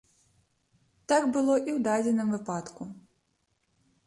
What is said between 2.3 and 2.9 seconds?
выпадку.